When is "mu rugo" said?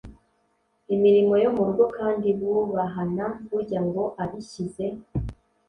1.55-1.83